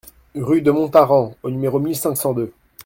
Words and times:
Rue 0.33 0.63
de 0.63 0.71
Montaran 0.71 1.35
au 1.43 1.51
numéro 1.51 1.77
mille 1.79 1.95
cinq 1.95 2.15
cent 2.17 2.33
deux 2.33 2.51